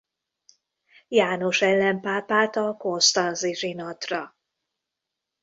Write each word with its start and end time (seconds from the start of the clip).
János 1.07 1.61
ellenpápát 1.61 2.55
a 2.55 2.75
konstanzi 2.77 3.53
zsinatra. 3.55 4.35